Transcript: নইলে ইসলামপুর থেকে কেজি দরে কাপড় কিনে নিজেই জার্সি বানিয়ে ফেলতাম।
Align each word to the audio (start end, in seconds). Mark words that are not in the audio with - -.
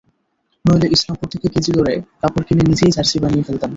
নইলে 0.65 0.87
ইসলামপুর 0.95 1.27
থেকে 1.33 1.47
কেজি 1.53 1.71
দরে 1.75 1.93
কাপড় 2.21 2.43
কিনে 2.47 2.63
নিজেই 2.69 2.93
জার্সি 2.95 3.17
বানিয়ে 3.19 3.45
ফেলতাম। 3.47 3.69